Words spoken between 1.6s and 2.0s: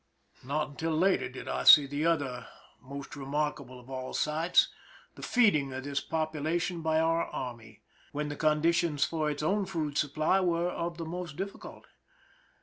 see